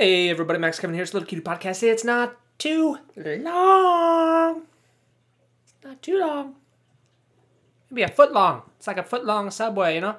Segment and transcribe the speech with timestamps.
[0.00, 1.02] Hey everybody, Max Kevin here.
[1.02, 1.82] It's a Little Cutie Podcast.
[1.82, 4.62] It's not too long.
[5.82, 6.54] Not too long.
[7.90, 8.62] Maybe a foot long.
[8.76, 10.14] It's like a foot long subway, you know?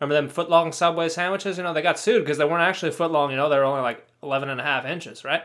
[0.00, 1.56] Remember them foot long subway sandwiches?
[1.56, 3.58] You know, they got sued because they weren't actually a foot long, you know, they
[3.58, 5.44] were only like 11 and a half inches, right?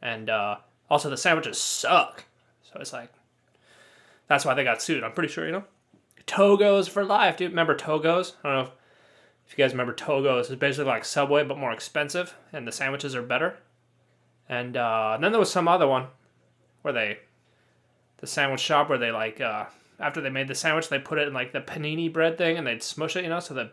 [0.00, 0.58] And uh,
[0.88, 2.26] also the sandwiches suck.
[2.62, 3.12] So it's like,
[4.28, 5.64] that's why they got sued, I'm pretty sure, you know?
[6.28, 7.50] Togo's for life, dude.
[7.50, 8.36] Remember Togo's?
[8.44, 8.72] I don't know
[9.48, 13.16] if you guys remember Togo, it's basically like Subway but more expensive, and the sandwiches
[13.16, 13.58] are better.
[14.48, 16.06] And, uh, and then there was some other one
[16.82, 17.18] where they,
[18.18, 19.66] the sandwich shop where they like uh,
[20.00, 22.66] after they made the sandwich, they put it in like the panini bread thing and
[22.66, 23.70] they'd smush it, you know, so the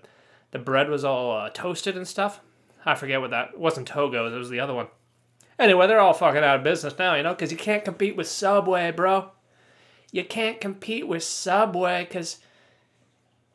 [0.52, 2.40] the bread was all uh, toasted and stuff.
[2.86, 4.88] I forget what that it wasn't Togo, it was the other one.
[5.58, 8.28] Anyway, they're all fucking out of business now, you know, because you can't compete with
[8.28, 9.32] Subway, bro.
[10.12, 12.40] You can't compete with Subway because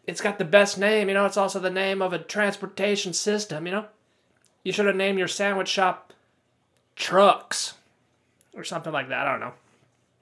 [0.06, 3.66] it's got the best name, you know, it's also the name of a transportation system,
[3.66, 3.86] you know?
[4.64, 6.12] You should have named your sandwich shop
[6.96, 7.74] Trucks
[8.52, 9.26] or something like that.
[9.26, 9.54] I don't know.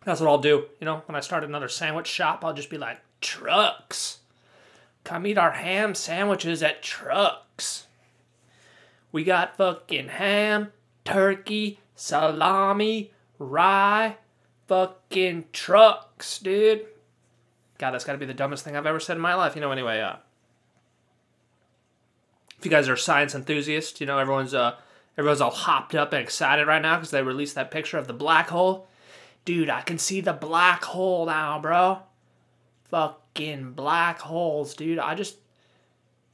[0.05, 1.03] That's what I'll do, you know?
[1.06, 4.19] When I start another sandwich shop, I'll just be like, Trucks.
[5.05, 7.87] Come eat our ham sandwiches at Trucks.
[9.11, 10.73] We got fucking ham,
[11.05, 14.17] turkey, salami, rye,
[14.67, 16.87] fucking trucks, dude.
[17.79, 19.55] God, that's got to be the dumbest thing I've ever said in my life.
[19.55, 20.17] You know, anyway, uh,
[22.59, 24.75] if you guys are science enthusiasts, you know, everyone's uh,
[25.17, 28.12] everyone's all hopped up and excited right now because they released that picture of the
[28.12, 28.89] black hole.
[29.45, 32.01] Dude, I can see the black hole now, bro.
[32.91, 34.99] Fucking black holes, dude.
[34.99, 35.37] I just,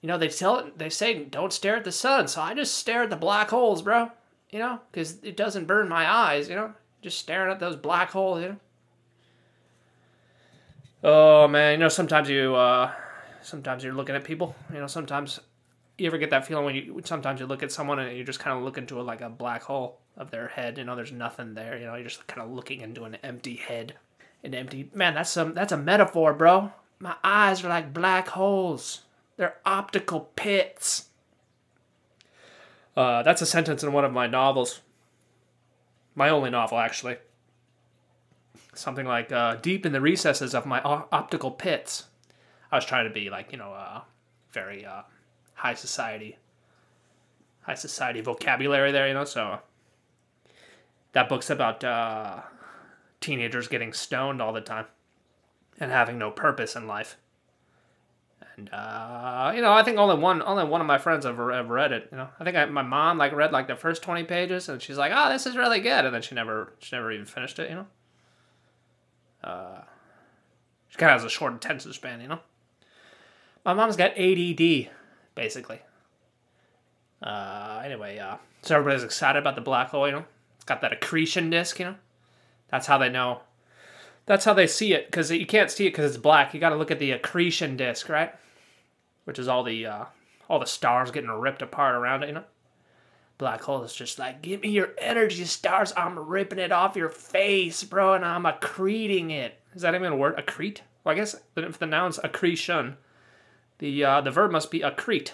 [0.01, 3.03] you know, they tell they say don't stare at the sun, so I just stare
[3.03, 4.11] at the black holes, bro.
[4.51, 6.49] You know, because it doesn't burn my eyes.
[6.49, 6.73] You know,
[7.03, 8.41] just staring at those black holes.
[8.41, 8.57] You know.
[11.07, 12.91] Oh man, you know sometimes you uh,
[13.43, 14.57] sometimes you're looking at people.
[14.73, 15.39] You know sometimes
[15.99, 18.41] you ever get that feeling when you sometimes you look at someone and you're just
[18.41, 20.79] kind of looking into a, like a black hole of their head.
[20.79, 21.77] You know there's nothing there.
[21.77, 23.97] You know you're just kind of looking into an empty head,
[24.43, 25.13] an empty man.
[25.13, 26.73] That's some that's a metaphor, bro.
[26.99, 29.03] My eyes are like black holes.
[29.37, 31.11] They're optical pits.
[32.97, 34.81] Uh, that's a sentence in one of my novels.
[36.15, 37.19] My only novel, actually
[38.75, 42.05] something like uh, deep in the recesses of my optical pits.
[42.71, 44.01] I was trying to be like you know uh,
[44.53, 45.03] very uh,
[45.55, 46.39] high society,
[47.63, 49.25] high society vocabulary there, you know.
[49.25, 49.61] So
[51.13, 52.41] that book's about uh,
[53.21, 54.87] teenagers getting stoned all the time
[55.79, 57.17] and having no purpose in life.
[58.57, 61.71] And uh, you know, I think only one only one of my friends ever have
[61.71, 62.09] read it.
[62.13, 64.81] You know, I think I, my mom like read like the first twenty pages, and
[64.81, 67.59] she's like, "Oh, this is really good," and then she never she never even finished
[67.59, 67.71] it.
[67.71, 67.87] You know.
[69.45, 69.83] Uh,
[70.89, 72.41] she kind of has a short attention span, you know.
[73.65, 74.89] My mom's got ADD,
[75.35, 75.81] basically.
[77.23, 80.25] Uh, anyway, uh, so everybody's excited about the black hole, you know.
[80.57, 81.95] It's got that accretion disk, you know.
[82.69, 83.43] That's how they know.
[84.27, 86.55] That's how they see it, because you can't see it because it's black.
[86.55, 88.35] You got to look at the accretion disk, right?
[89.25, 90.05] Which is all the uh,
[90.49, 92.45] all the stars getting ripped apart around it, you know.
[93.37, 95.93] Black hole is just like, give me your energy stars.
[95.97, 99.61] I'm ripping it off your face, bro, and I'm accreting it.
[99.75, 100.37] Is that even a word?
[100.37, 100.81] Accrete?
[101.03, 102.97] Well, I guess if the noun's accretion,
[103.79, 105.33] the uh, the verb must be accrete.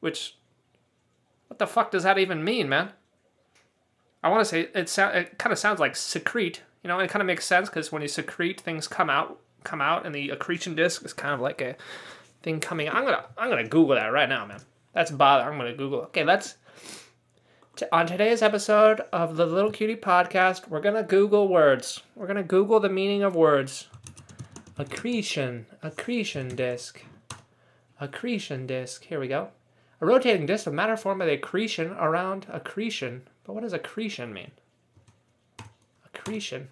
[0.00, 0.36] Which,
[1.48, 2.92] what the fuck does that even mean, man?
[4.22, 4.88] I want to say it.
[4.88, 6.62] Sound, it kind of sounds like secrete.
[6.82, 9.80] You know, it kind of makes sense because when you secrete, things come out, come
[9.80, 11.76] out, and the accretion disk is kind of like a
[12.42, 12.88] thing coming.
[12.88, 14.60] I'm gonna I'm gonna Google that right now, man.
[14.92, 15.44] That's bother.
[15.44, 16.00] I'm gonna Google.
[16.02, 16.56] Okay, let's
[17.92, 22.02] on today's episode of the Little Cutie Podcast, we're going to Google words.
[22.14, 23.88] We're going to Google the meaning of words.
[24.78, 27.02] Accretion, accretion disk,
[28.00, 29.04] accretion disk.
[29.04, 29.48] Here we go.
[30.00, 33.22] A rotating disk of matter formed by the accretion around accretion.
[33.44, 34.52] But what does accretion mean?
[36.04, 36.68] Accretion.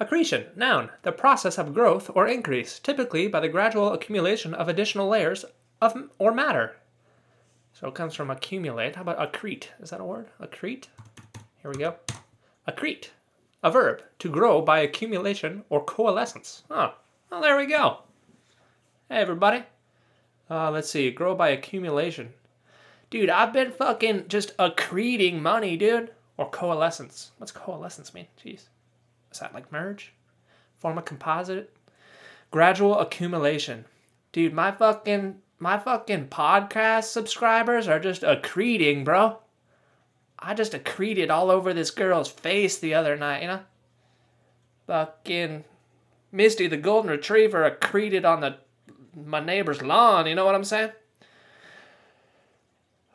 [0.00, 5.08] Accretion, noun, the process of growth or increase, typically by the gradual accumulation of additional
[5.08, 5.44] layers
[5.80, 6.76] of or matter.
[7.74, 8.94] So it comes from accumulate.
[8.94, 9.64] How about accrete?
[9.80, 10.28] Is that a word?
[10.40, 10.86] Accrete?
[11.60, 11.96] Here we go.
[12.68, 13.08] Accrete.
[13.64, 14.00] A verb.
[14.20, 16.62] To grow by accumulation or coalescence.
[16.70, 16.94] Oh,
[17.30, 17.98] well, there we go.
[19.08, 19.64] Hey, everybody.
[20.48, 21.10] Uh, let's see.
[21.10, 22.32] Grow by accumulation.
[23.10, 26.12] Dude, I've been fucking just accreting money, dude.
[26.36, 27.32] Or coalescence.
[27.38, 28.28] What's coalescence mean?
[28.42, 28.68] Jeez.
[29.32, 30.12] Is that like merge?
[30.78, 31.74] Form a composite?
[32.52, 33.84] Gradual accumulation.
[34.30, 39.38] Dude, my fucking my fucking podcast subscribers are just accreting, bro.
[40.38, 43.60] I just accreted all over this girl's face the other night, you know?
[44.86, 45.64] Fucking
[46.30, 48.58] Misty the golden retriever accreted on the
[49.16, 50.92] my neighbor's lawn, you know what I'm saying?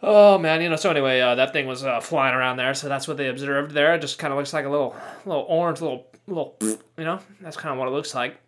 [0.01, 0.75] Oh man, you know.
[0.75, 3.73] So anyway, uh, that thing was uh, flying around there, so that's what they observed
[3.73, 3.93] there.
[3.93, 7.19] It just kind of looks like a little, little orange, little, little, you know.
[7.41, 8.39] That's kind of what it looks like.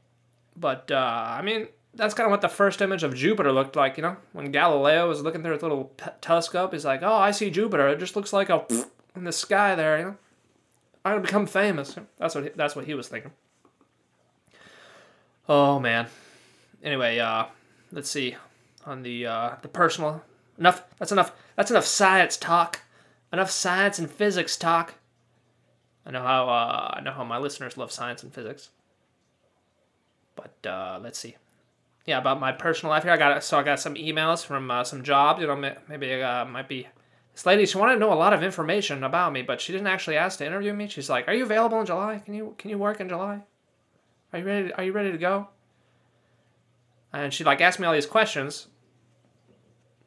[0.55, 3.97] But uh, I mean, that's kind of what the first image of Jupiter looked like,
[3.97, 4.17] you know.
[4.33, 7.87] When Galileo was looking through his little pe- telescope, he's like, "Oh, I see Jupiter.
[7.89, 8.65] It just looks like a
[9.15, 10.17] in the sky there, you know.
[11.03, 13.31] I'm gonna become famous." That's what he, that's what he was thinking.
[15.49, 16.07] Oh man.
[16.83, 17.45] Anyway, uh,
[17.91, 18.35] let's see
[18.85, 20.23] on the uh, the personal
[20.57, 20.83] enough.
[20.97, 21.33] That's enough.
[21.55, 22.81] That's enough science talk.
[23.33, 24.95] Enough science and physics talk.
[26.05, 28.69] I know how uh, I know how my listeners love science and physics.
[30.35, 31.35] But uh, let's see.
[32.05, 33.11] Yeah, about my personal life here.
[33.11, 35.41] I got so I got some emails from uh, some jobs.
[35.41, 36.87] You know, maybe uh, might be
[37.33, 37.65] this lady.
[37.65, 40.39] She wanted to know a lot of information about me, but she didn't actually ask
[40.39, 40.87] to interview me.
[40.87, 42.21] She's like, "Are you available in July?
[42.25, 43.43] Can you can you work in July?
[44.33, 44.69] Are you ready?
[44.69, 45.49] To, are you ready to go?"
[47.13, 48.67] And she like asked me all these questions.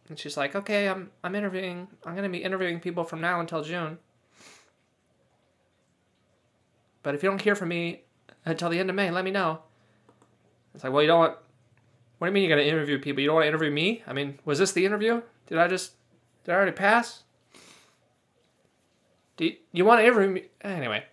[0.09, 1.87] And she's like, "Okay, I'm I'm interviewing.
[2.05, 3.99] I'm gonna be interviewing people from now until June.
[7.05, 8.03] But if you don't hear from me
[8.45, 9.61] until the end of May, let me know."
[10.75, 11.37] It's like, well, you don't want.
[12.19, 13.21] What do you mean you're gonna interview people?
[13.21, 14.03] You don't want to interview me?
[14.07, 15.23] I mean, was this the interview?
[15.47, 15.93] Did I just?
[16.45, 17.25] Did I already pass?
[19.37, 20.45] Do you, you want to interview me?
[20.63, 21.05] Anyway,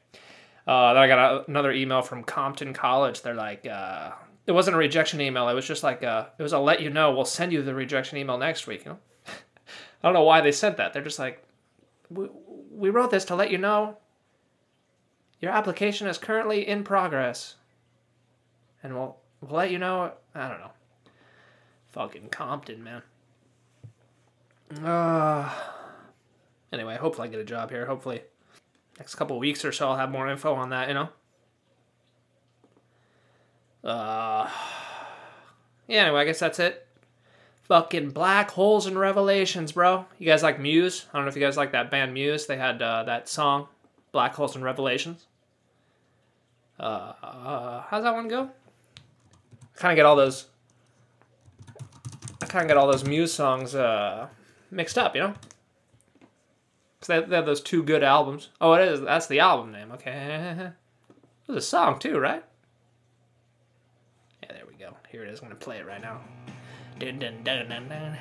[0.68, 3.22] uh, then I got a, another email from Compton College.
[3.22, 4.12] They're like, uh,
[4.46, 5.50] it wasn't a rejection email.
[5.50, 7.14] It was just like, uh, it was a let you know.
[7.14, 8.86] We'll send you the rejection email next week.
[8.86, 10.94] You know, I don't know why they sent that.
[10.94, 11.44] They're just like,
[12.10, 12.28] we,
[12.72, 13.98] we wrote this to let you know.
[15.40, 17.56] Your application is currently in progress,
[18.84, 20.14] and we'll we'll let you know.
[20.36, 20.72] I don't know.
[21.92, 23.02] Fucking Compton, man.
[24.84, 25.54] Uh,
[26.72, 27.86] anyway, hopefully I get a job here.
[27.86, 28.22] Hopefully,
[28.98, 30.88] next couple weeks or so, I'll have more info on that.
[30.88, 31.10] You know.
[33.84, 34.50] Uh,
[35.88, 36.04] yeah.
[36.04, 36.88] Anyway, I guess that's it.
[37.64, 40.06] Fucking black holes and revelations, bro.
[40.20, 41.06] You guys like Muse?
[41.14, 42.46] I don't know if you guys like that band Muse.
[42.46, 43.68] They had uh, that song,
[44.12, 45.26] Black Holes and Revelations.
[46.80, 48.50] Uh, uh, how's that one go?
[49.82, 50.46] kind of get all those
[52.52, 54.28] kind of get all those Muse songs uh,
[54.70, 55.34] mixed up, you know?
[57.00, 58.50] Because they, they have those two good albums.
[58.60, 59.02] Oh, it is.
[59.02, 59.92] That's the album name.
[59.94, 60.72] Okay.
[61.48, 62.44] There's a song, too, right?
[64.44, 64.96] Yeah, there we go.
[65.10, 65.40] Here it is.
[65.40, 66.22] I'm going to play it right now.
[67.00, 68.18] Dun, dun, dun, dun, dun.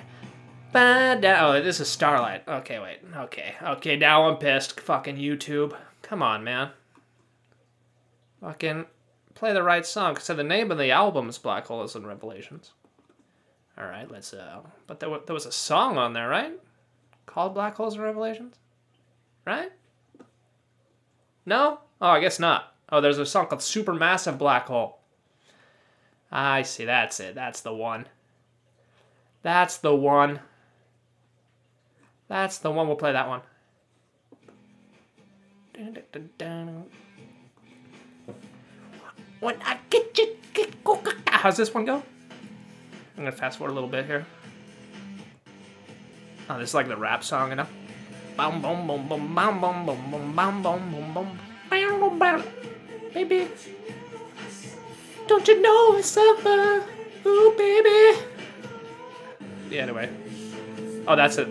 [0.73, 2.47] Oh, this is Starlight.
[2.47, 3.01] Okay, wait.
[3.17, 3.55] Okay.
[3.63, 4.81] Okay, now I'm pissed.
[4.81, 5.77] Fucking YouTube.
[6.03, 6.71] Come on, man.
[8.41, 8.87] Fucking
[9.35, 10.17] play the right song.
[10.17, 12.73] So the name of the album is Black Holes and Revelations.
[13.81, 14.35] All right, let's.
[14.35, 16.53] Uh, but there, w- there was a song on there, right?
[17.25, 18.57] Called Black Holes and Revelations,
[19.47, 19.71] right?
[21.47, 21.79] No?
[22.01, 22.75] Oh, I guess not.
[22.91, 24.99] Oh, there's a song called Supermassive Black Hole.
[26.31, 26.85] I see.
[26.85, 27.35] That's it.
[27.35, 28.07] That's the one.
[29.43, 30.41] That's the one.
[32.29, 32.87] That's the one.
[32.87, 33.41] We'll play that one.
[39.41, 40.75] When I get you, get,
[41.29, 42.03] how's this one go?
[43.21, 44.25] I'm gonna fast forward a little bit here.
[46.49, 47.67] Oh, this is like the rap song, you know?
[48.35, 51.13] Bum bum bum bum bum bum bum bum bum bum bum
[52.01, 52.45] bum bum
[53.13, 53.47] Baby,
[55.27, 56.83] don't you know it's summer?
[57.27, 58.23] Ooh, baby.
[59.69, 60.09] Yeah, anyway.
[61.07, 61.49] Oh, that's it.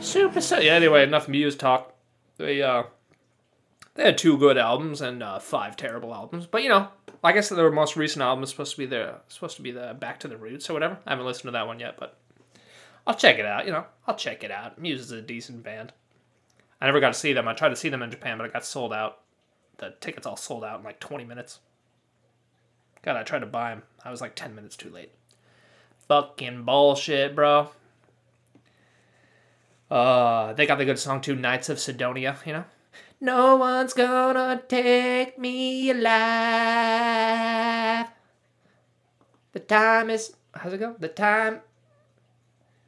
[0.00, 0.42] Super.
[0.42, 1.94] So, yeah, anyway, enough Muse talk.
[2.36, 2.82] They uh,
[3.96, 6.46] they had two good albums and uh, five terrible albums.
[6.46, 6.88] But you know,
[7.24, 9.96] I guess their most recent album is supposed to be the supposed to be the
[9.98, 10.98] Back to the Roots or whatever.
[11.06, 12.18] I haven't listened to that one yet, but
[13.06, 13.66] I'll check it out.
[13.66, 14.78] You know, I'll check it out.
[14.78, 15.92] Muse is a decent band.
[16.80, 17.48] I never got to see them.
[17.48, 19.20] I tried to see them in Japan, but it got sold out.
[19.78, 21.60] The tickets all sold out in like 20 minutes.
[23.02, 23.82] God, I tried to buy them.
[24.04, 25.12] I was like 10 minutes too late.
[26.08, 27.70] Fucking bullshit, bro.
[29.90, 32.64] Uh, they got the good song too, Knights of Cydonia, you know?
[33.20, 36.06] No one's gonna take me alive.
[39.52, 40.96] The time is, how's it go?
[40.98, 41.60] The time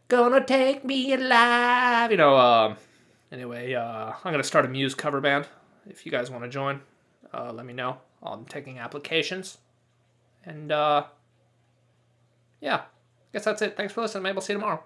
[0.08, 2.10] gonna take me alive.
[2.10, 2.76] You know, uh,
[3.32, 5.46] anyway, uh, I'm gonna start a Muse cover band.
[5.88, 6.82] If you guys want to join,
[7.32, 7.96] uh, let me know.
[8.22, 9.56] I'm taking applications.
[10.44, 11.04] And, uh,
[12.60, 12.82] yeah, I
[13.32, 13.78] guess that's it.
[13.78, 14.24] Thanks for listening.
[14.24, 14.82] Maybe I'll see you tomorrow.